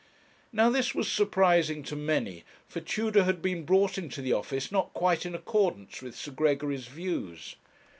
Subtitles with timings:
[0.51, 4.95] Now this was surprising to many, for Tudor had been brought into the office not
[4.95, 7.55] quite in accordance with Sir Gregory's views.